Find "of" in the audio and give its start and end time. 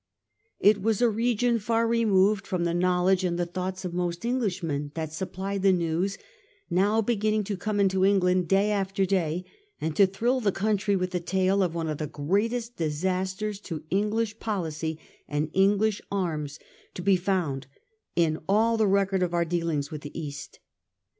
3.85-3.93, 11.61-11.75, 11.87-11.99, 19.21-19.35